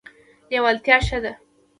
لیوالتیا 0.49 0.97
ښه 1.07 1.17
ده. 1.23 1.33